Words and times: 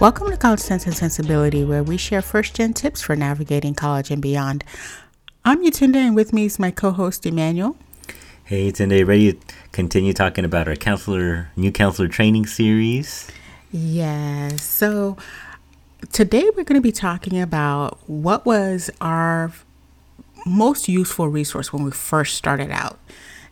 Welcome 0.00 0.30
to 0.30 0.36
College 0.38 0.60
Sense 0.60 0.86
and 0.86 0.96
Sensibility, 0.96 1.62
where 1.62 1.82
we 1.82 1.98
share 1.98 2.22
first 2.22 2.54
gen 2.54 2.72
tips 2.72 3.02
for 3.02 3.14
navigating 3.14 3.74
college 3.74 4.10
and 4.10 4.22
beyond. 4.22 4.64
I'm 5.44 5.62
Yetunde, 5.62 5.96
and 5.96 6.16
with 6.16 6.32
me 6.32 6.46
is 6.46 6.58
my 6.58 6.70
co 6.70 6.90
host, 6.90 7.26
Emmanuel. 7.26 7.76
Hey, 8.44 8.72
Tunde, 8.72 9.06
ready 9.06 9.34
to 9.34 9.38
continue 9.72 10.14
talking 10.14 10.46
about 10.46 10.68
our 10.68 10.74
counselor, 10.74 11.50
new 11.54 11.70
counselor 11.70 12.08
training 12.08 12.46
series? 12.46 13.30
Yes. 13.72 14.62
So 14.62 15.18
today 16.12 16.44
we're 16.56 16.64
going 16.64 16.80
to 16.80 16.80
be 16.80 16.92
talking 16.92 17.38
about 17.38 17.98
what 18.06 18.46
was 18.46 18.90
our 19.02 19.52
most 20.46 20.88
useful 20.88 21.28
resource 21.28 21.74
when 21.74 21.82
we 21.82 21.90
first 21.90 22.36
started 22.36 22.70
out. 22.70 22.98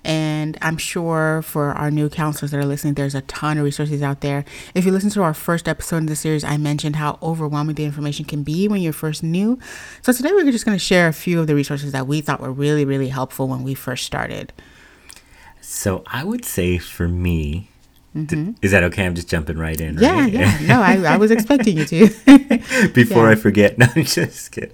And 0.04 0.56
I'm 0.62 0.78
sure 0.78 1.42
for 1.42 1.72
our 1.72 1.90
new 1.90 2.08
counselors 2.08 2.52
that 2.52 2.58
are 2.58 2.64
listening, 2.64 2.94
there's 2.94 3.14
a 3.14 3.20
ton 3.22 3.58
of 3.58 3.64
resources 3.64 4.02
out 4.02 4.20
there. 4.20 4.44
If 4.74 4.86
you 4.86 4.92
listen 4.92 5.10
to 5.10 5.22
our 5.22 5.34
first 5.34 5.68
episode 5.68 5.98
in 5.98 6.06
the 6.06 6.16
series, 6.16 6.44
I 6.44 6.56
mentioned 6.56 6.96
how 6.96 7.18
overwhelming 7.22 7.74
the 7.74 7.84
information 7.84 8.24
can 8.24 8.42
be 8.42 8.68
when 8.68 8.80
you're 8.80 8.92
first 8.92 9.22
new. 9.22 9.58
So 10.02 10.12
today 10.12 10.30
we're 10.32 10.50
just 10.50 10.64
going 10.64 10.78
to 10.78 10.84
share 10.84 11.08
a 11.08 11.12
few 11.12 11.40
of 11.40 11.46
the 11.46 11.54
resources 11.54 11.92
that 11.92 12.06
we 12.06 12.20
thought 12.20 12.40
were 12.40 12.52
really, 12.52 12.84
really 12.84 13.08
helpful 13.08 13.48
when 13.48 13.62
we 13.62 13.74
first 13.74 14.06
started. 14.06 14.52
So 15.60 16.02
I 16.06 16.24
would 16.24 16.44
say 16.44 16.78
for 16.78 17.08
me, 17.08 17.68
mm-hmm. 18.16 18.52
is 18.62 18.70
that 18.70 18.84
okay? 18.84 19.04
I'm 19.04 19.14
just 19.14 19.28
jumping 19.28 19.58
right 19.58 19.78
in. 19.78 19.98
Yeah, 19.98 20.20
right? 20.20 20.32
yeah. 20.32 20.58
No, 20.62 20.80
I, 20.80 21.14
I 21.14 21.16
was 21.18 21.30
expecting 21.30 21.76
you 21.76 21.84
to. 21.84 22.08
Before 22.94 23.24
yeah. 23.24 23.30
I 23.30 23.34
forget, 23.34 23.76
no, 23.78 23.86
I'm 23.94 24.04
just 24.04 24.52
kidding. 24.52 24.72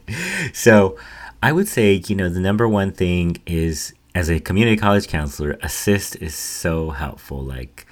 So 0.53 0.97
I 1.43 1.51
would 1.51 1.67
say, 1.67 2.03
you 2.07 2.15
know, 2.15 2.29
the 2.29 2.41
number 2.41 2.69
one 2.69 2.93
thing 2.93 3.39
is 3.47 3.93
as 4.15 4.31
a 4.31 4.41
community 4.41 4.77
college 4.77 5.09
counselor, 5.09 5.59
Assist 5.63 6.17
is 6.17 6.35
so 6.35 6.91
helpful, 6.91 7.43
like 7.43 7.87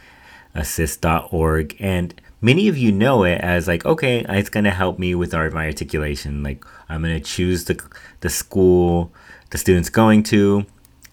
assist.org. 0.54 1.76
And 1.80 2.14
many 2.40 2.68
of 2.68 2.78
you 2.78 2.92
know 2.92 3.24
it 3.24 3.40
as 3.40 3.66
like, 3.66 3.84
okay, 3.84 4.24
it's 4.28 4.50
going 4.50 4.64
to 4.64 4.70
help 4.70 4.98
me 4.98 5.14
with 5.14 5.34
our, 5.34 5.50
my 5.50 5.66
articulation. 5.66 6.42
Like, 6.42 6.64
I'm 6.88 7.02
going 7.02 7.14
to 7.14 7.20
choose 7.20 7.64
the, 7.64 7.82
the 8.20 8.28
school 8.28 9.12
the 9.50 9.58
student's 9.58 9.90
going 9.90 10.22
to, 10.22 10.64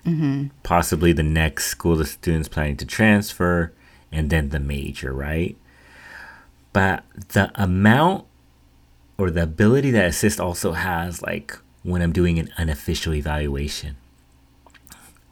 mm-hmm. 0.06 0.48
possibly 0.64 1.12
the 1.12 1.24
next 1.24 1.66
school 1.66 1.98
the 1.98 2.06
student's 2.06 2.48
planning 2.48 2.78
to 2.78 2.86
transfer, 2.86 3.74
and 4.14 4.30
then 4.30 4.50
the 4.50 4.62
major, 4.62 5.14
right? 5.14 5.58
But 6.72 7.04
the 7.34 7.52
amount 7.62 8.26
or 9.18 9.30
the 9.30 9.44
ability 9.44 9.92
that 9.92 10.06
Assist 10.06 10.40
also 10.40 10.72
has, 10.72 11.22
like 11.22 11.58
when 11.84 12.02
I'm 12.02 12.14
doing 12.14 12.40
an 12.40 12.50
unofficial 12.58 13.14
evaluation, 13.14 13.98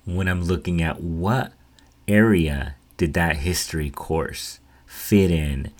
when 0.07 0.27
I'm 0.27 0.43
looking 0.43 0.81
at 0.81 1.01
what 1.01 1.51
area 2.07 2.75
did 2.95 3.13
that 3.13 3.37
history 3.37 3.89
course 3.89 4.59
fit 4.85 5.29
in 5.29 5.71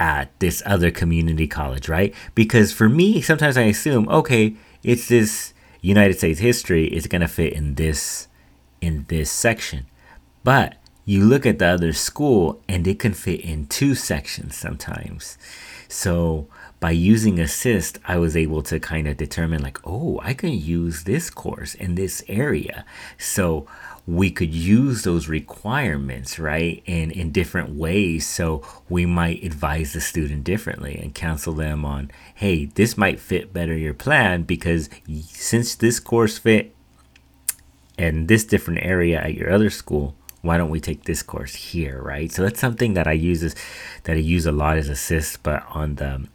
at 0.00 0.38
this 0.40 0.62
other 0.66 0.90
community 0.90 1.46
college, 1.46 1.88
right? 1.88 2.14
Because 2.34 2.72
for 2.72 2.88
me, 2.88 3.20
sometimes 3.20 3.56
I 3.56 3.62
assume, 3.62 4.08
okay, 4.08 4.56
it's 4.82 5.08
this 5.08 5.52
United 5.82 6.16
States 6.18 6.40
history, 6.40 6.86
it's 6.88 7.06
gonna 7.06 7.28
fit 7.28 7.52
in 7.52 7.74
this 7.74 8.28
in 8.80 9.04
this 9.08 9.30
section. 9.30 9.86
But 10.42 10.76
you 11.04 11.24
look 11.24 11.44
at 11.46 11.58
the 11.58 11.66
other 11.66 11.92
school 11.92 12.62
and 12.68 12.86
it 12.86 12.98
can 12.98 13.12
fit 13.12 13.40
in 13.40 13.66
two 13.66 13.94
sections 13.94 14.56
sometimes. 14.56 15.38
So 15.88 16.48
by 16.84 16.90
using 16.90 17.40
assist, 17.40 17.98
I 18.04 18.18
was 18.18 18.36
able 18.36 18.62
to 18.64 18.78
kind 18.78 19.08
of 19.08 19.16
determine 19.16 19.62
like, 19.62 19.78
oh, 19.84 20.20
I 20.22 20.34
can 20.34 20.52
use 20.52 21.04
this 21.04 21.30
course 21.30 21.74
in 21.74 21.94
this 21.94 22.22
area. 22.28 22.84
So 23.16 23.66
we 24.06 24.30
could 24.30 24.54
use 24.54 25.02
those 25.02 25.26
requirements, 25.26 26.38
right, 26.38 26.82
in, 26.84 27.10
in 27.10 27.32
different 27.32 27.70
ways. 27.70 28.28
So 28.28 28.62
we 28.90 29.06
might 29.06 29.42
advise 29.42 29.94
the 29.94 30.02
student 30.02 30.44
differently 30.44 30.98
and 30.98 31.14
counsel 31.14 31.54
them 31.54 31.86
on, 31.86 32.10
hey, 32.34 32.66
this 32.66 32.98
might 32.98 33.18
fit 33.18 33.54
better 33.54 33.74
your 33.74 33.94
plan 33.94 34.42
because 34.42 34.90
since 35.22 35.74
this 35.76 35.98
course 35.98 36.36
fit 36.36 36.74
in 37.96 38.26
this 38.26 38.44
different 38.44 38.84
area 38.84 39.22
at 39.22 39.32
your 39.32 39.50
other 39.50 39.70
school, 39.70 40.16
why 40.42 40.58
don't 40.58 40.68
we 40.68 40.80
take 40.80 41.04
this 41.04 41.22
course 41.22 41.54
here, 41.54 42.02
right? 42.02 42.30
So 42.30 42.42
that's 42.42 42.60
something 42.60 42.92
that 42.92 43.06
I 43.06 43.12
use 43.12 43.42
is, 43.42 43.56
that 44.02 44.16
I 44.16 44.20
use 44.20 44.44
a 44.44 44.52
lot 44.52 44.76
as 44.76 44.90
assist, 44.90 45.42
but 45.42 45.64
on 45.70 45.94
the 45.94 46.28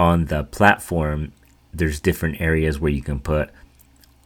on 0.00 0.24
the 0.24 0.44
platform, 0.44 1.30
there's 1.74 2.00
different 2.00 2.40
areas 2.40 2.80
where 2.80 2.90
you 2.90 3.02
can 3.02 3.20
put 3.20 3.50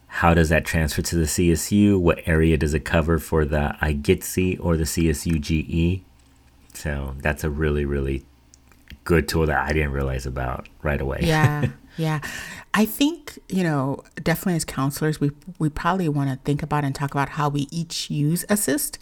how 0.07 0.33
does 0.33 0.47
that 0.47 0.63
transfer 0.63 1.01
to 1.01 1.15
the 1.17 1.25
CSU? 1.25 1.99
What 1.99 2.21
area 2.25 2.55
does 2.55 2.73
it 2.73 2.85
cover 2.85 3.19
for 3.19 3.43
the 3.43 3.75
IGETC 3.81 4.57
or 4.63 4.77
the 4.77 4.85
CSU 4.85 5.41
GE? 5.41 6.01
So 6.73 7.15
that's 7.19 7.43
a 7.43 7.49
really, 7.49 7.83
really 7.83 8.23
good 9.03 9.27
tool 9.27 9.45
that 9.47 9.57
I 9.57 9.73
didn't 9.73 9.91
realize 9.91 10.25
about 10.25 10.69
right 10.81 11.01
away. 11.01 11.19
Yeah. 11.21 11.67
Yeah. 11.97 12.19
I 12.73 12.83
think, 12.83 13.39
you 13.47 13.63
know, 13.63 14.03
definitely 14.21 14.57
as 14.57 14.65
counselors, 14.65 15.21
we, 15.21 15.31
we 15.59 15.69
probably 15.69 16.09
want 16.09 16.29
to 16.29 16.35
think 16.43 16.61
about 16.61 16.83
and 16.83 16.93
talk 16.93 17.11
about 17.11 17.29
how 17.29 17.47
we 17.47 17.69
each 17.71 18.11
use 18.11 18.43
Assist 18.49 18.99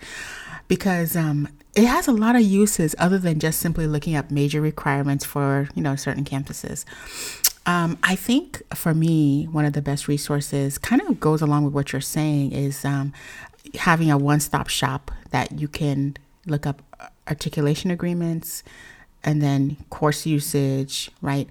because 0.68 1.16
um, 1.16 1.48
it 1.76 1.86
has 1.86 2.08
a 2.08 2.12
lot 2.12 2.36
of 2.36 2.42
uses 2.42 2.96
other 3.00 3.18
than 3.18 3.40
just 3.40 3.60
simply 3.60 3.88
looking 3.88 4.16
up 4.16 4.32
major 4.32 4.62
requirements 4.62 5.26
for 5.26 5.70
you 5.76 5.82
know 5.82 5.96
certain 5.96 6.24
campuses. 6.24 6.86
Um, 7.66 7.98
I 8.04 8.16
think 8.16 8.62
for 8.76 8.94
me, 8.94 9.46
one 9.46 9.66
of 9.66 9.74
the 9.74 9.82
best 9.82 10.08
resources 10.08 10.78
kind 10.78 11.02
of 11.02 11.20
goes 11.20 11.42
along 11.42 11.64
with 11.64 11.74
what 11.74 11.94
you're 11.94 12.02
saying 12.02 12.52
is 12.52 12.84
um, 12.84 13.14
having 13.76 14.12
a 14.12 14.18
one 14.18 14.40
stop 14.40 14.68
shop 14.68 15.12
that 15.32 15.60
you 15.60 15.68
can 15.68 16.18
look 16.46 16.68
up 16.68 16.82
articulation 17.28 17.90
agreements 17.90 18.64
and 19.24 19.42
then 19.42 19.78
course 19.90 20.26
usage, 20.26 21.10
right? 21.22 21.48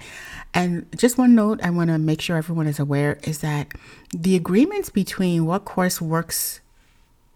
And 0.52 0.86
just 0.96 1.16
one 1.16 1.34
note 1.34 1.60
I 1.62 1.70
want 1.70 1.88
to 1.88 1.98
make 1.98 2.20
sure 2.20 2.36
everyone 2.36 2.66
is 2.66 2.78
aware 2.78 3.18
is 3.22 3.38
that 3.38 3.72
the 4.10 4.36
agreements 4.36 4.90
between 4.90 5.46
what 5.46 5.64
course 5.64 6.00
works 6.00 6.60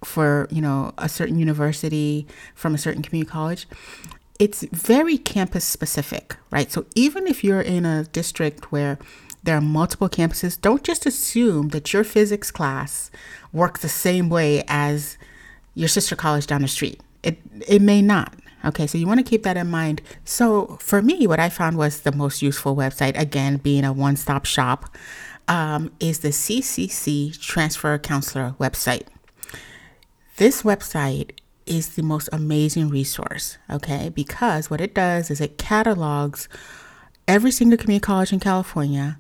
for 0.07 0.47
you 0.51 0.63
know 0.63 0.93
a 0.99 1.09
certain 1.09 1.39
university 1.39 2.27
from 2.55 2.75
a 2.75 2.79
certain 2.79 3.03
community 3.03 3.31
college 3.31 3.67
it's 4.39 4.65
very 4.65 5.19
campus 5.19 5.65
specific 5.65 6.37
right? 6.51 6.71
So 6.71 6.87
even 6.95 7.27
if 7.27 7.43
you're 7.43 7.61
in 7.61 7.85
a 7.85 8.05
district 8.05 8.73
where 8.73 8.99
there 9.43 9.57
are 9.57 9.61
multiple 9.61 10.09
campuses 10.09 10.61
don't 10.61 10.83
just 10.83 11.07
assume 11.07 11.69
that 11.71 11.93
your 11.93 12.05
physics 12.05 12.51
class 12.51 13.11
works 13.53 13.83
the 13.83 13.89
same 13.89 14.29
way 14.29 14.65
as 14.69 15.19
your 15.75 15.89
sister 15.89 16.17
college 16.17 16.47
down 16.47 16.63
the 16.63 16.69
street. 16.69 17.01
It 17.23 17.39
it 17.67 17.83
may 17.83 18.03
not 18.03 18.35
okay? 18.65 18.87
So 18.87 18.99
you 18.99 19.07
want 19.07 19.21
to 19.25 19.31
keep 19.31 19.43
that 19.45 19.57
in 19.57 19.71
mind. 19.71 20.03
So 20.25 20.79
for 20.81 21.03
me 21.03 21.27
what 21.27 21.41
i 21.41 21.49
found 21.49 21.77
was 21.77 22.01
the 22.01 22.13
most 22.13 22.43
useful 22.43 22.77
website 22.77 23.19
again 23.19 23.57
being 23.59 23.85
a 23.85 23.93
one-stop 23.93 24.45
shop 24.45 24.97
um, 25.49 25.93
is 26.01 26.21
the 26.21 26.29
ccc 26.29 27.39
transfer 27.41 27.97
counselor 27.99 28.55
website 28.59 29.07
this 30.37 30.63
website 30.63 31.31
is 31.67 31.97
the 31.97 32.03
most 32.03 32.29
amazing 32.33 32.89
resource, 32.89 33.59
okay? 33.69 34.09
Because 34.09 34.71
what 34.71 34.81
it 34.81 34.95
does 34.95 35.31
is 35.31 35.41
it 35.41 35.59
catalogs 35.59 36.49
every 37.27 37.51
single 37.51 37.77
community 37.77 38.05
college 38.05 38.33
in 38.33 38.41
California, 38.41 39.19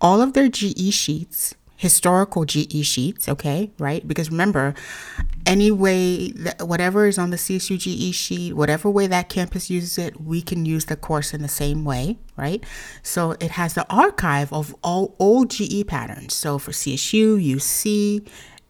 all 0.00 0.20
of 0.20 0.34
their 0.34 0.48
GE 0.48 0.92
sheets, 0.92 1.54
historical 1.76 2.44
GE 2.44 2.84
sheets, 2.84 3.28
okay, 3.28 3.70
right? 3.78 4.06
Because 4.06 4.30
remember, 4.30 4.74
any 5.46 5.70
way 5.70 6.30
that 6.32 6.66
whatever 6.66 7.06
is 7.06 7.18
on 7.18 7.30
the 7.30 7.36
CSU 7.36 7.78
GE 7.78 8.14
sheet, 8.14 8.54
whatever 8.54 8.90
way 8.90 9.06
that 9.06 9.28
campus 9.28 9.70
uses 9.70 9.96
it, 9.98 10.20
we 10.20 10.42
can 10.42 10.66
use 10.66 10.86
the 10.86 10.96
course 10.96 11.32
in 11.32 11.42
the 11.42 11.48
same 11.48 11.84
way, 11.84 12.18
right? 12.36 12.64
So 13.02 13.32
it 13.32 13.52
has 13.52 13.74
the 13.74 13.86
archive 13.90 14.52
of 14.52 14.74
all 14.82 15.14
old 15.18 15.50
GE 15.50 15.86
patterns. 15.86 16.34
So 16.34 16.58
for 16.58 16.72
CSU, 16.72 17.42
UC, 17.54 18.26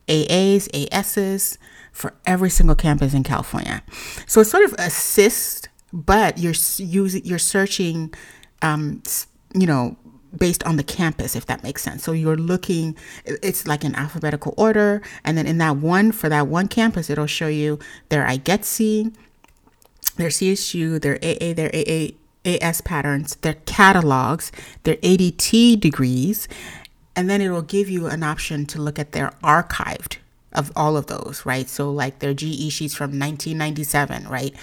AAs, 0.09 0.69
ASs 0.93 1.59
for 1.93 2.15
every 2.27 2.51
single 2.51 2.77
campus 2.77 3.15
in 3.15 3.23
California. 3.23 3.83
So 4.27 4.41
it's 4.41 4.51
sort 4.51 4.65
of 4.65 4.75
assist, 4.75 5.69
but 5.93 6.39
you're 6.39 6.55
using 6.77 7.25
you're 7.25 7.39
searching, 7.39 8.13
um, 8.63 9.03
you 9.55 9.67
know, 9.67 9.97
based 10.37 10.63
on 10.65 10.77
the 10.77 10.83
campus, 10.83 11.35
if 11.35 11.47
that 11.47 11.63
makes 11.63 11.83
sense. 11.83 12.03
So 12.05 12.13
you're 12.13 12.37
looking, 12.37 12.97
it's 13.25 13.67
like 13.67 13.85
an 13.85 13.95
alphabetical 13.95 14.55
order, 14.57 15.03
and 15.25 15.39
then 15.39 15.47
in 15.47 15.59
that 15.59 15.79
one 15.79 16.13
for 16.13 16.29
that 16.29 16.49
one 16.49 16.69
campus, 16.69 17.09
it'll 17.09 17.27
show 17.27 17.49
you 17.49 17.79
their 18.11 18.27
IGETC, 18.27 19.15
their 20.17 20.29
CSU, 20.29 21.01
their 21.01 21.17
AA, 21.23 21.55
their 21.55 21.71
AA. 21.75 22.15
AS 22.47 22.81
patterns, 22.81 23.35
their 23.37 23.55
catalogs, 23.67 24.53
their 24.85 24.95
ADT 24.97 25.81
degrees, 25.81 26.47
and 27.17 27.29
then 27.29 27.41
it 27.41 27.49
will 27.49 27.63
give 27.63 27.89
you 27.89 28.07
an 28.07 28.23
option 28.23 28.67
to 28.67 28.81
look 28.81 28.99
at 28.99 29.13
their 29.13 29.33
archived 29.43 30.19
of 30.57 30.73
all 30.75 30.97
of 30.97 31.07
those, 31.07 31.45
right? 31.45 31.69
So, 31.69 31.93
like 31.93 32.19
their 32.21 32.33
GE 32.33 32.73
sheets 32.73 32.95
from 32.95 33.11
1997, 33.11 34.27
right? 34.29 34.55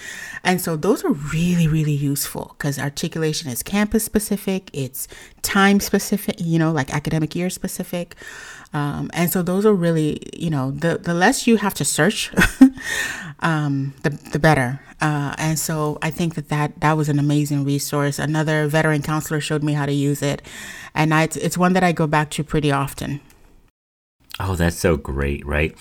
And 0.42 0.60
so, 0.60 0.76
those 0.76 1.04
are 1.04 1.12
really, 1.12 1.68
really 1.68 1.92
useful 1.92 2.54
because 2.58 2.78
articulation 2.78 3.50
is 3.50 3.62
campus 3.62 4.04
specific, 4.04 4.70
it's 4.72 5.06
time 5.42 5.80
specific, 5.80 6.36
you 6.38 6.58
know, 6.58 6.72
like 6.72 6.92
academic 6.92 7.34
year 7.36 7.48
specific. 7.48 8.16
Um, 8.72 9.08
and 9.14 9.30
so, 9.30 9.42
those 9.42 9.64
are 9.64 9.72
really, 9.72 10.20
you 10.36 10.50
know, 10.50 10.72
the, 10.72 10.98
the 10.98 11.14
less 11.14 11.46
you 11.46 11.58
have 11.58 11.74
to 11.74 11.84
search, 11.84 12.32
um, 13.40 13.94
the 14.02 14.10
the 14.10 14.38
better. 14.38 14.80
Uh, 15.00 15.34
and 15.38 15.58
so 15.58 15.98
I 16.00 16.10
think 16.10 16.34
that, 16.34 16.48
that 16.48 16.80
that 16.80 16.96
was 16.96 17.08
an 17.08 17.18
amazing 17.18 17.64
resource. 17.64 18.18
Another 18.18 18.66
veteran 18.68 19.02
counselor 19.02 19.40
showed 19.40 19.62
me 19.62 19.72
how 19.74 19.86
to 19.86 19.92
use 19.92 20.22
it, 20.22 20.42
and 20.94 21.12
I, 21.12 21.24
it's, 21.24 21.36
it's 21.36 21.58
one 21.58 21.72
that 21.74 21.84
I 21.84 21.92
go 21.92 22.06
back 22.06 22.30
to 22.30 22.44
pretty 22.44 22.70
often. 22.70 23.20
Oh, 24.40 24.56
that's 24.56 24.76
so 24.76 24.96
great, 24.96 25.46
right? 25.46 25.76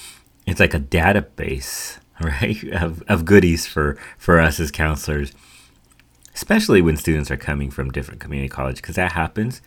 It's 0.45 0.59
like 0.59 0.73
a 0.73 0.79
database, 0.79 1.97
right, 2.21 2.63
of, 2.71 3.01
of 3.07 3.25
goodies 3.25 3.65
for, 3.65 3.97
for 4.17 4.39
us 4.39 4.59
as 4.59 4.71
counselors, 4.71 5.33
especially 6.35 6.81
when 6.81 6.97
students 6.97 7.31
are 7.31 7.37
coming 7.37 7.71
from 7.71 7.91
different 7.91 8.19
community 8.19 8.49
college, 8.49 8.77
because 8.77 8.95
that 8.95 9.13
happens. 9.13 9.61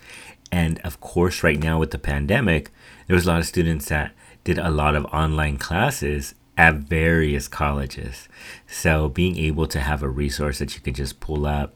And 0.51 0.79
of 0.79 1.01
course, 1.01 1.43
right 1.43 1.59
now 1.59 1.79
with 1.79 1.91
the 1.91 1.97
pandemic, 1.97 2.71
there 3.07 3.15
was 3.15 3.25
a 3.25 3.29
lot 3.29 3.39
of 3.39 3.45
students 3.45 3.89
that 3.89 4.13
did 4.45 4.57
a 4.57 4.69
lot 4.69 4.95
of 4.95 5.05
online 5.05 5.57
classes 5.57 6.33
at 6.57 6.75
various 6.75 7.47
colleges. 7.47 8.27
So 8.67 9.07
being 9.07 9.37
able 9.37 9.67
to 9.67 9.79
have 9.79 10.01
a 10.01 10.09
resource 10.09 10.59
that 10.59 10.75
you 10.75 10.81
can 10.81 10.95
just 10.95 11.19
pull 11.19 11.45
up, 11.45 11.75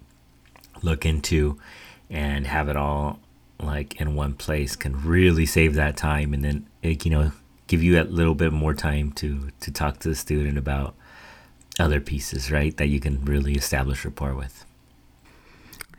look 0.81 1.05
into, 1.05 1.59
and 2.09 2.47
have 2.47 2.67
it 2.67 2.75
all 2.75 3.19
like 3.63 3.99
in 4.01 4.15
one 4.15 4.33
place 4.33 4.75
can 4.75 5.01
really 5.03 5.45
save 5.45 5.75
that 5.75 5.95
time 5.95 6.33
and 6.33 6.43
then 6.43 6.67
it, 6.81 7.05
you 7.05 7.11
know 7.11 7.31
give 7.67 7.81
you 7.81 8.01
a 8.01 8.03
little 8.03 8.35
bit 8.35 8.51
more 8.51 8.73
time 8.73 9.11
to 9.11 9.49
to 9.59 9.71
talk 9.71 9.99
to 9.99 10.09
the 10.09 10.15
student 10.15 10.57
about 10.57 10.95
other 11.79 12.01
pieces 12.01 12.51
right 12.51 12.75
that 12.77 12.87
you 12.87 12.99
can 12.99 13.23
really 13.23 13.53
establish 13.53 14.03
rapport 14.03 14.35
with. 14.35 14.65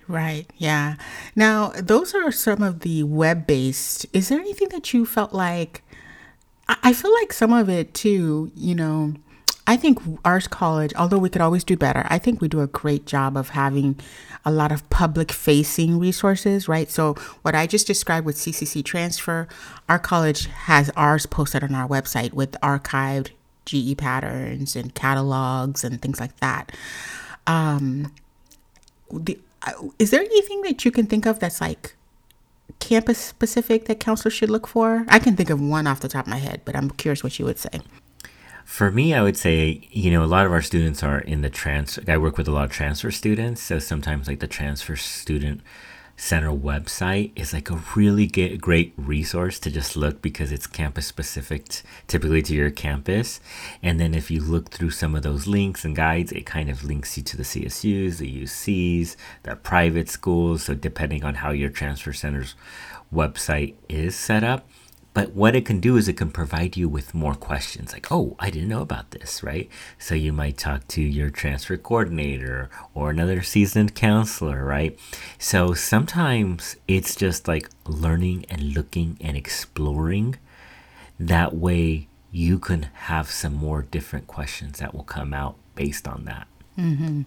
Right 0.09 0.47
yeah. 0.59 0.97
Now 1.35 1.73
those 1.79 2.15
are 2.15 2.31
some 2.33 2.63
of 2.63 2.81
the 2.81 3.05
web-based. 3.05 4.07
Is 4.13 4.29
there 4.29 4.41
anything 4.41 4.69
that 4.71 4.93
you 4.93 5.07
felt 5.07 5.33
like 5.33 5.83
i 6.83 6.93
feel 6.93 7.13
like 7.15 7.33
some 7.33 7.53
of 7.53 7.69
it 7.69 7.95
too 7.95 8.51
you 8.55 8.75
know 8.75 9.15
I 9.67 9.77
think 9.77 10.01
ours 10.25 10.49
college, 10.49 10.93
although 10.97 11.19
we 11.19 11.31
could 11.31 11.41
always 11.41 11.63
do 11.63 11.77
better, 11.77 12.05
I 12.09 12.19
think 12.19 12.41
we 12.41 12.49
do 12.49 12.61
a 12.61 12.67
great 12.67 13.07
job 13.07 13.37
of 13.37 13.51
having 13.51 13.99
a 14.45 14.51
lot 14.51 14.73
of 14.73 14.89
public 14.91 15.31
facing 15.31 16.01
resources, 16.01 16.67
right? 16.67 16.91
So, 16.91 17.15
what 17.43 17.55
I 17.55 17.69
just 17.69 17.87
described 17.87 18.27
with 18.27 18.37
CCC 18.37 18.85
transfer, 18.85 19.47
our 19.89 20.01
college 20.01 20.47
has 20.47 20.91
ours 20.97 21.27
posted 21.27 21.63
on 21.63 21.75
our 21.77 21.87
website 21.87 22.33
with 22.33 22.57
archived 22.61 23.31
GE 23.65 23.97
patterns 23.97 24.75
and 24.75 24.95
catalogs 24.95 25.85
and 25.85 26.03
things 26.03 26.19
like 26.19 26.37
that. 26.41 26.73
Um, 27.47 28.13
the, 29.13 29.39
is 30.01 30.11
there 30.11 30.21
anything 30.21 30.63
that 30.63 30.85
you 30.85 30.91
can 30.91 31.07
think 31.07 31.25
of 31.25 31.39
that's 31.39 31.61
like 31.61 31.95
campus 32.83 33.19
specific 33.19 33.85
that 33.87 34.01
counselors 34.01 34.35
should 34.35 34.51
look 34.51 34.67
for? 34.67 35.07
I 35.09 35.21
can 35.21 35.37
think 35.37 35.51
of 35.51 35.61
one 35.61 35.87
off 35.87 36.01
the 36.01 36.09
top 36.09 36.27
of 36.27 36.31
my 36.31 36.39
head, 36.39 36.63
but 36.65 36.75
I'm 36.75 36.91
curious 36.91 37.23
what 37.23 37.39
you 37.39 37.45
would 37.45 37.59
say. 37.59 37.81
For 38.65 38.91
me, 38.91 39.15
I 39.15 39.23
would 39.23 39.37
say, 39.37 39.87
you 39.91 40.11
know, 40.11 40.25
a 40.25 40.27
lot 40.27 40.47
of 40.47 40.53
our 40.53 40.63
students 40.63 41.03
are 41.03 41.21
in 41.21 41.43
the 41.43 41.51
transfer. 41.51 42.03
I 42.09 42.17
work 42.17 42.37
with 42.37 42.49
a 42.49 42.51
lot 42.51 42.65
of 42.65 42.73
transfer 42.73 43.11
students. 43.11 43.63
So 43.63 43.79
sometimes, 43.79 44.27
like, 44.27 44.41
the 44.41 44.47
transfer 44.47 44.97
student 44.97 45.61
center 46.17 46.51
website 46.51 47.33
is 47.35 47.53
like 47.53 47.71
a 47.71 47.83
really 47.97 48.27
get, 48.27 48.61
great 48.61 48.93
resource 48.97 49.59
to 49.59 49.71
just 49.71 49.97
look 49.97 50.23
because 50.23 50.53
it's 50.53 50.67
campus 50.67 51.07
specific, 51.07 51.69
t- 51.69 51.83
typically 52.07 52.43
to 52.43 52.55
your 52.55 52.71
campus. 52.71 53.41
And 53.83 53.99
then 53.99 54.15
if 54.15 54.31
you 54.31 54.41
look 54.41 54.71
through 54.71 54.91
some 54.91 55.15
of 55.15 55.23
those 55.23 55.47
links 55.47 55.85
and 55.85 55.97
guides, 55.97 56.33
it 56.33 56.47
kind 56.47 56.71
of 56.71 56.85
links 56.85 57.17
you 57.17 57.23
to 57.25 57.37
the 57.37 57.43
CSUs, 57.43 58.19
the 58.19 58.45
UCs, 58.45 59.17
the 59.43 59.57
private 59.57 60.09
schools. 60.09 60.65
So 60.65 60.75
depending 60.75 61.25
on 61.25 61.37
how 61.37 61.51
your 61.51 61.71
transfer 61.71 62.13
center's 62.13 62.55
website 63.13 63.75
is 63.89 64.15
set 64.15 64.45
up, 64.45 64.69
but 65.15 65.33
what 65.33 65.55
it 65.55 65.67
can 65.67 65.79
do 65.81 65.97
is 65.97 66.09
it 66.09 66.17
can 66.17 66.31
provide 66.31 66.77
you 66.77 66.89
with 66.89 67.15
more 67.15 67.35
questions 67.35 67.93
like, 67.93 68.11
oh, 68.11 68.35
I 68.39 68.51
didn't 68.51 68.69
know 68.69 68.81
about 68.81 69.11
this, 69.11 69.43
right? 69.43 69.69
So 69.99 70.15
you 70.15 70.33
might 70.33 70.57
talk 70.57 70.89
to 70.89 71.03
your 71.03 71.29
transfer 71.29 71.77
coordinator 71.77 72.71
or 72.95 73.11
another 73.11 73.43
seasoned 73.43 73.95
counselor, 73.95 74.65
right? 74.65 74.99
So 75.39 75.75
sometimes 75.75 76.77
it's 76.89 77.15
just 77.15 77.47
like 77.47 77.69
learning 77.87 78.47
and 78.49 78.75
looking 78.75 79.19
and 79.21 79.37
exploring. 79.37 80.37
That 81.21 81.55
way 81.55 82.09
you 82.31 82.59
can 82.59 82.85
have 82.95 83.31
some 83.31 83.55
more 83.55 83.83
different 83.83 84.27
questions 84.27 84.79
that 84.79 84.95
will 84.95 85.05
come 85.05 85.35
out 85.35 85.57
based 85.75 86.09
on 86.09 86.25
that. 86.25 86.47
Mm-hmm. 86.79 87.23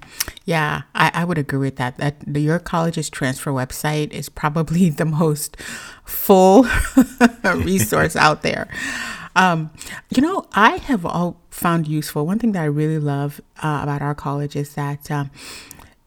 Yeah, 0.46 0.84
I, 0.96 1.12
I 1.14 1.24
would 1.24 1.38
agree 1.38 1.60
with 1.60 1.76
that. 1.76 1.98
That 1.98 2.16
the, 2.26 2.40
your 2.40 2.60
college's 2.60 3.10
transfer 3.10 3.52
website 3.52 4.12
is 4.12 4.30
probably 4.30 4.90
the 5.02 5.06
most 5.06 5.58
full 6.04 6.68
resource 7.44 8.16
out 8.16 8.42
there. 8.42 8.68
Um, 9.36 9.72
you 10.10 10.22
know, 10.22 10.46
I 10.54 10.78
have 10.78 11.06
all 11.06 11.38
found 11.50 11.88
useful. 11.88 12.26
One 12.26 12.40
thing 12.40 12.54
that 12.54 12.62
I 12.62 12.66
really 12.66 13.00
love 13.00 13.42
uh, 13.62 13.82
about 13.84 14.02
our 14.02 14.16
college 14.16 14.56
is 14.56 14.76
that, 14.76 15.12
um, 15.12 15.30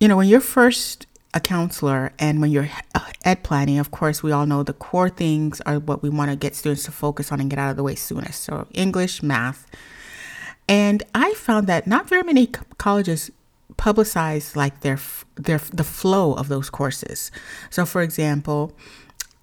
you 0.01 0.09
know, 0.09 0.17
when 0.17 0.29
you're 0.29 0.41
first 0.41 1.07
a 1.35 1.41
counselor 1.41 2.13
and 2.19 2.41
when 2.41 2.51
you're 2.51 2.71
uh, 2.95 3.01
ed 3.25 3.43
planning, 3.43 3.79
of 3.79 3.91
course, 3.91 4.23
we 4.23 4.33
all 4.33 4.47
know 4.47 4.63
the 4.63 4.73
core 4.73 5.11
things 5.11 5.61
are 5.63 5.79
what 5.79 6.03
we 6.03 6.09
want 6.09 6.31
to 6.31 6.37
get 6.37 6.57
students 6.57 6.85
to 6.85 6.91
focus 6.91 7.31
on 7.31 7.39
and 7.41 7.51
get 7.51 7.59
out 7.59 7.71
of 7.71 7.77
the 7.77 7.83
way 7.83 7.95
soonest. 7.95 8.43
So 8.45 8.67
English, 8.73 9.23
math, 9.23 9.67
and 10.69 11.03
I 11.15 11.33
found 11.35 11.67
that 11.67 11.87
not 11.87 12.09
very 12.09 12.23
many 12.23 12.49
colleges 12.77 13.31
publicize 13.77 14.57
like 14.57 14.81
their 14.81 14.99
their 15.37 15.59
the 15.59 15.85
flow 15.85 16.35
of 16.35 16.49
those 16.49 16.69
courses. 16.69 17.31
So 17.71 17.87
for 17.87 18.03
example, 18.03 18.73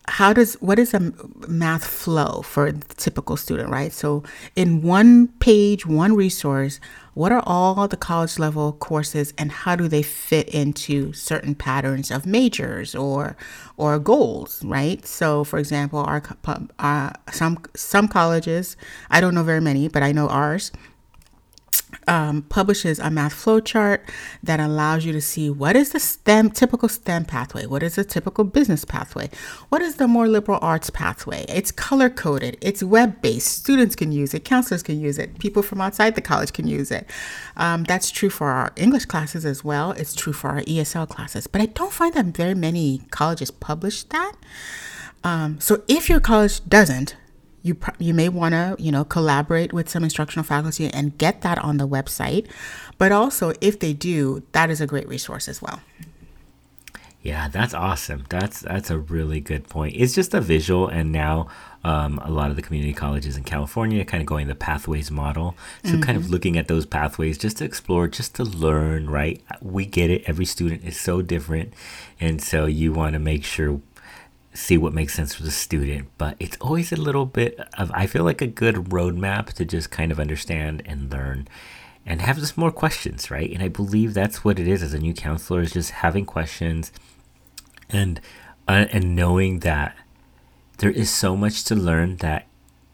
how 0.07 0.33
does 0.33 0.53
what 0.55 0.77
is 0.77 0.93
a 0.93 1.13
math 1.47 1.85
flow 1.85 2.41
for 2.43 2.71
the 2.71 2.93
typical 2.95 3.37
student, 3.37 3.69
right? 3.69 3.91
So 3.91 4.23
in 4.55 4.81
one 4.83 5.29
page, 5.39 5.85
one 5.85 6.15
resource, 6.15 6.79
what 7.15 7.31
are 7.31 7.41
all 7.45 7.87
the 7.87 7.97
college 7.97 8.37
level 8.37 8.73
courses 8.73 9.33
and 9.37 9.51
how 9.51 9.75
do 9.75 9.87
they 9.87 10.03
fit 10.03 10.49
into 10.49 11.11
certain 11.13 11.55
patterns 11.55 12.11
of 12.11 12.25
majors 12.25 12.93
or 12.93 13.35
or 13.77 13.97
goals, 13.97 14.63
right? 14.63 15.03
So 15.07 15.43
for 15.43 15.57
example, 15.57 15.99
our, 15.99 16.21
uh, 16.77 17.11
some 17.31 17.57
some 17.75 18.07
colleges, 18.07 18.77
I 19.09 19.21
don't 19.21 19.33
know 19.33 19.43
very 19.43 19.61
many, 19.61 19.87
but 19.87 20.03
I 20.03 20.11
know 20.11 20.27
ours 20.27 20.71
um, 22.07 22.43
publishes 22.43 22.99
a 22.99 23.09
math 23.09 23.33
flowchart 23.33 24.01
that 24.43 24.59
allows 24.59 25.05
you 25.05 25.11
to 25.13 25.21
see 25.21 25.49
what 25.49 25.75
is 25.75 25.91
the 25.91 25.99
STEM 25.99 26.51
typical 26.51 26.89
STEM 26.89 27.25
pathway, 27.25 27.65
what 27.65 27.83
is 27.83 27.95
the 27.95 28.03
typical 28.03 28.43
business 28.43 28.85
pathway, 28.85 29.29
what 29.69 29.81
is 29.81 29.95
the 29.95 30.07
more 30.07 30.27
liberal 30.27 30.59
arts 30.61 30.89
pathway. 30.89 31.45
It's 31.47 31.71
color 31.71 32.09
coded, 32.09 32.57
it's 32.61 32.83
web 32.83 33.21
based. 33.21 33.47
Students 33.47 33.95
can 33.95 34.11
use 34.11 34.33
it, 34.33 34.45
counselors 34.45 34.83
can 34.83 34.99
use 34.99 35.17
it, 35.17 35.39
people 35.39 35.61
from 35.61 35.81
outside 35.81 36.15
the 36.15 36.21
college 36.21 36.53
can 36.53 36.67
use 36.67 36.91
it. 36.91 37.09
Um, 37.57 37.83
that's 37.83 38.11
true 38.11 38.29
for 38.29 38.49
our 38.49 38.71
English 38.75 39.05
classes 39.05 39.45
as 39.45 39.63
well. 39.63 39.91
It's 39.91 40.13
true 40.13 40.33
for 40.33 40.49
our 40.49 40.61
ESL 40.61 41.09
classes, 41.09 41.47
but 41.47 41.61
I 41.61 41.67
don't 41.67 41.93
find 41.93 42.13
that 42.13 42.25
very 42.25 42.55
many 42.55 43.01
colleges 43.11 43.51
publish 43.51 44.03
that. 44.05 44.33
Um, 45.23 45.59
so 45.59 45.83
if 45.87 46.07
your 46.07 46.19
college 46.19 46.63
doesn't, 46.69 47.15
you 47.65 47.75
you 47.97 48.13
may 48.13 48.29
want 48.29 48.53
to 48.53 48.75
you 48.77 48.91
know 48.91 49.03
collaborate 49.03 49.73
with 49.73 49.89
some 49.89 50.03
instructional 50.03 50.43
faculty 50.43 50.87
and 50.87 51.17
get 51.17 51.41
that 51.41 51.57
on 51.57 51.77
the 51.77 51.87
website. 51.87 52.47
But 52.97 53.11
also 53.11 53.53
if 53.59 53.79
they 53.79 53.91
do 53.91 54.43
that 54.51 54.69
is 54.69 54.79
a 54.79 54.87
great 54.87 55.07
resource 55.07 55.49
as 55.49 55.61
well. 55.61 55.81
Yeah 57.23 57.47
that's 57.47 57.73
awesome. 57.73 58.25
That's 58.29 58.59
that's 58.61 58.91
a 58.91 58.99
really 58.99 59.39
good 59.39 59.67
point. 59.67 59.95
It's 59.97 60.13
just 60.13 60.35
a 60.35 60.41
visual 60.41 60.87
and 60.87 61.11
now 61.11 61.47
um, 61.83 62.19
a 62.23 62.31
lot 62.31 62.49
of 62.49 62.55
the 62.55 62.61
community 62.61 62.93
colleges 62.93 63.37
in 63.37 63.43
california 63.43 64.03
kind 64.05 64.21
of 64.21 64.27
going 64.27 64.47
the 64.47 64.55
pathways 64.55 65.09
model. 65.09 65.55
So 65.83 65.93
mm-hmm. 65.93 66.01
kind 66.01 66.17
of 66.19 66.29
looking 66.29 66.57
at 66.57 66.67
those 66.67 66.85
pathways 66.85 67.39
just 67.39 67.57
to 67.57 67.65
explore 67.65 68.07
just 68.07 68.35
to 68.35 68.43
learn 68.43 69.09
right? 69.09 69.41
We 69.59 69.87
get 69.87 70.11
it. 70.11 70.21
Every 70.27 70.45
student 70.45 70.83
is 70.83 70.99
so 70.99 71.23
different. 71.23 71.73
And 72.19 72.43
so 72.43 72.67
you 72.67 72.93
want 72.93 73.13
to 73.13 73.19
make 73.19 73.43
sure 73.43 73.81
see 74.55 74.77
what 74.77 74.93
makes 74.93 75.13
sense 75.13 75.35
for 75.35 75.43
the 75.43 75.51
student. 75.51 76.09
But 76.17 76.35
it's 76.39 76.57
always 76.61 76.91
a 76.91 76.95
little 76.95 77.25
bit 77.25 77.59
of, 77.77 77.91
I 77.93 78.07
feel 78.07 78.23
like 78.23 78.41
a 78.41 78.47
good 78.47 78.75
roadmap 78.75 79.47
to 79.53 79.65
just 79.65 79.91
kind 79.91 80.11
of 80.11 80.19
understand 80.19 80.81
and 80.85 81.11
learn 81.11 81.47
and 82.05 82.21
have 82.21 82.37
just 82.37 82.57
more 82.57 82.71
questions, 82.71 83.31
right? 83.31 83.51
And 83.51 83.63
I 83.63 83.67
believe 83.67 84.13
that's 84.13 84.43
what 84.43 84.59
it 84.59 84.67
is 84.67 84.83
as 84.83 84.93
a 84.93 84.99
new 84.99 85.13
counselor 85.13 85.61
is 85.61 85.71
just 85.71 85.91
having 85.91 86.25
questions 86.25 86.91
and 87.89 88.19
uh, 88.67 88.85
and 88.91 89.15
knowing 89.15 89.59
that 89.59 89.95
there 90.77 90.89
is 90.89 91.11
so 91.11 91.35
much 91.35 91.63
to 91.65 91.75
learn 91.75 92.17
that 92.17 92.47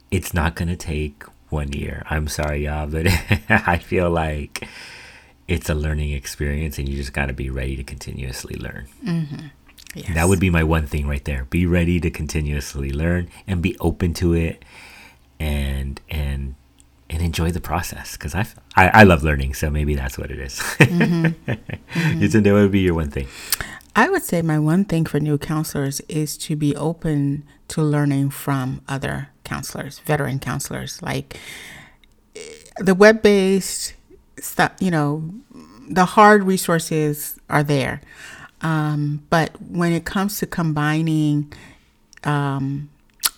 it's 0.09 0.33
not 0.33 0.55
going 0.55 0.67
to 0.67 0.75
take 0.75 1.23
one 1.49 1.71
year. 1.71 2.03
I'm 2.09 2.27
sorry, 2.27 2.65
y'all, 2.65 2.87
but 2.87 3.07
I 3.49 3.77
feel 3.77 4.09
like 4.09 4.67
it's 5.47 5.69
a 5.69 5.75
learning 5.75 6.11
experience 6.11 6.77
and 6.77 6.87
you 6.87 6.95
just 6.95 7.13
got 7.13 7.27
to 7.27 7.33
be 7.33 7.49
ready 7.49 7.75
to 7.75 7.83
continuously 7.83 8.55
learn. 8.55 8.87
Mm-hmm. 9.05 9.47
Yes. 9.93 10.13
That 10.13 10.27
would 10.29 10.39
be 10.39 10.49
my 10.49 10.63
one 10.63 10.87
thing 10.87 11.07
right 11.07 11.23
there. 11.25 11.45
Be 11.45 11.65
ready 11.65 11.99
to 11.99 12.09
continuously 12.09 12.91
learn 12.91 13.29
and 13.45 13.61
be 13.61 13.77
open 13.79 14.13
to 14.15 14.33
it 14.33 14.63
and 15.39 15.99
and 16.09 16.55
and 17.09 17.21
enjoy 17.21 17.51
the 17.51 17.59
process 17.59 18.15
because 18.15 18.33
I, 18.33 18.45
I 18.75 19.03
love 19.03 19.21
learning 19.21 19.53
so 19.53 19.69
maybe 19.69 19.95
that's 19.95 20.17
what 20.17 20.31
it 20.31 20.39
is. 20.39 20.59
mm-hmm. 20.59 21.51
mm-hmm. 21.51 22.41
That 22.41 22.53
would 22.53 22.71
be 22.71 22.79
your 22.79 22.93
one 22.93 23.11
thing? 23.11 23.27
I 23.95 24.09
would 24.09 24.23
say 24.23 24.41
my 24.41 24.57
one 24.57 24.85
thing 24.85 25.05
for 25.05 25.19
new 25.19 25.37
counselors 25.37 25.99
is 26.01 26.37
to 26.39 26.55
be 26.55 26.75
open 26.75 27.43
to 27.67 27.81
learning 27.81 28.29
from 28.29 28.81
other 28.87 29.29
counselors, 29.43 29.99
veteran 29.99 30.39
counselors. 30.39 31.01
Like 31.01 31.37
the 32.77 32.95
web 32.95 33.21
based 33.21 33.93
stuff, 34.39 34.71
you 34.79 34.91
know, 34.91 35.29
the 35.89 36.05
hard 36.05 36.43
resources 36.43 37.37
are 37.49 37.63
there. 37.63 38.01
Um, 38.61 39.23
but 39.29 39.59
when 39.61 39.91
it 39.91 40.05
comes 40.05 40.39
to 40.39 40.45
combining 40.45 41.51
um, 42.23 42.89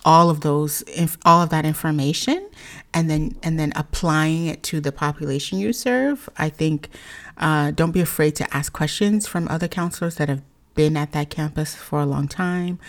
all 0.05 0.29
of 0.29 0.41
those, 0.41 0.81
inf- 0.83 1.17
all 1.25 1.41
of 1.41 1.49
that 1.49 1.65
information, 1.65 2.49
and 2.93 3.09
then 3.09 3.35
and 3.41 3.57
then 3.57 3.71
applying 3.75 4.47
it 4.47 4.63
to 4.63 4.81
the 4.81 4.91
population 4.91 5.59
you 5.59 5.73
serve, 5.73 6.29
I 6.37 6.49
think 6.49 6.89
uh, 7.37 7.71
don't 7.71 7.91
be 7.91 8.01
afraid 8.01 8.35
to 8.37 8.55
ask 8.55 8.73
questions 8.73 9.27
from 9.27 9.47
other 9.47 9.67
counselors 9.67 10.15
that 10.15 10.29
have 10.29 10.41
been 10.75 10.97
at 10.97 11.11
that 11.11 11.29
campus 11.29 11.75
for 11.75 12.01
a 12.01 12.05
long 12.05 12.27
time, 12.27 12.79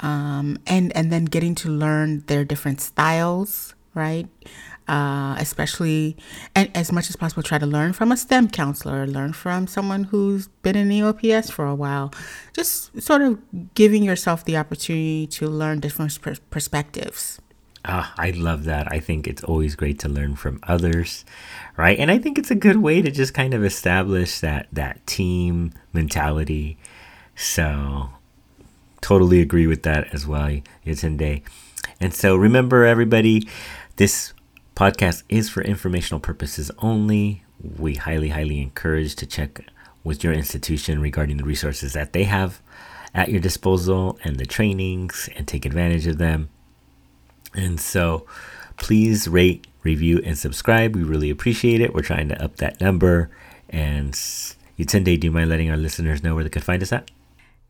um, 0.00 0.58
and 0.66 0.94
and 0.96 1.10
then 1.12 1.24
getting 1.24 1.54
to 1.56 1.68
learn 1.68 2.20
their 2.26 2.44
different 2.44 2.80
styles, 2.80 3.74
right? 3.94 4.28
Uh, 4.88 5.36
especially 5.38 6.16
and 6.56 6.68
as 6.76 6.90
much 6.90 7.08
as 7.08 7.14
possible 7.14 7.44
try 7.44 7.58
to 7.58 7.66
learn 7.66 7.92
from 7.92 8.10
a 8.10 8.16
STEM 8.16 8.50
counselor, 8.50 9.06
learn 9.06 9.32
from 9.32 9.68
someone 9.68 10.04
who's 10.04 10.48
been 10.62 10.74
in 10.74 10.88
EOPS 10.88 11.52
for 11.52 11.64
a 11.64 11.76
while. 11.76 12.12
Just 12.52 13.00
sort 13.00 13.22
of 13.22 13.38
giving 13.74 14.02
yourself 14.02 14.44
the 14.44 14.56
opportunity 14.56 15.28
to 15.28 15.46
learn 15.46 15.78
different 15.78 16.20
per- 16.20 16.34
perspectives. 16.50 17.40
Ah, 17.84 18.12
I 18.18 18.30
love 18.32 18.64
that. 18.64 18.92
I 18.92 19.00
think 19.00 19.26
it's 19.26 19.42
always 19.44 19.74
great 19.74 19.98
to 20.00 20.08
learn 20.08 20.36
from 20.36 20.60
others, 20.64 21.24
right? 21.76 21.98
And 21.98 22.10
I 22.10 22.18
think 22.18 22.36
it's 22.36 22.50
a 22.50 22.54
good 22.54 22.76
way 22.76 23.00
to 23.00 23.10
just 23.10 23.32
kind 23.32 23.54
of 23.54 23.64
establish 23.64 24.40
that 24.40 24.66
that 24.72 25.06
team 25.06 25.72
mentality. 25.92 26.76
So, 27.36 28.10
totally 29.00 29.40
agree 29.40 29.66
with 29.66 29.82
that 29.84 30.12
as 30.12 30.26
well, 30.26 30.60
Yetunde. 30.84 31.42
And 32.00 32.12
so, 32.12 32.36
remember, 32.36 32.84
everybody, 32.84 33.48
this 33.96 34.34
podcast 34.80 35.24
is 35.28 35.50
for 35.50 35.60
informational 35.60 36.18
purposes 36.18 36.70
only. 36.78 37.44
We 37.78 37.96
highly, 37.96 38.30
highly 38.30 38.62
encourage 38.62 39.14
to 39.16 39.26
check 39.26 39.60
with 40.04 40.24
your 40.24 40.32
institution 40.32 41.02
regarding 41.02 41.36
the 41.36 41.44
resources 41.44 41.92
that 41.92 42.14
they 42.14 42.24
have 42.24 42.62
at 43.14 43.28
your 43.28 43.40
disposal 43.40 44.18
and 44.24 44.38
the 44.38 44.46
trainings 44.46 45.28
and 45.36 45.46
take 45.46 45.66
advantage 45.66 46.06
of 46.06 46.16
them. 46.16 46.48
And 47.54 47.78
so 47.78 48.24
please 48.78 49.28
rate, 49.28 49.66
review, 49.82 50.22
and 50.24 50.38
subscribe. 50.38 50.96
We 50.96 51.02
really 51.02 51.28
appreciate 51.28 51.82
it. 51.82 51.92
We're 51.92 52.00
trying 52.00 52.30
to 52.30 52.42
up 52.42 52.56
that 52.56 52.80
number. 52.80 53.28
And 53.68 54.14
Yetunde, 54.78 55.20
do 55.20 55.26
you 55.26 55.30
mind 55.30 55.50
letting 55.50 55.70
our 55.70 55.76
listeners 55.76 56.22
know 56.22 56.34
where 56.34 56.44
they 56.44 56.48
could 56.48 56.64
find 56.64 56.82
us 56.82 56.90
at? 56.90 57.10